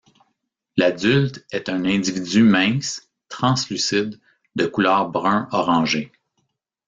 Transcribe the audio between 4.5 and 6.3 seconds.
de couleur brun-orangé.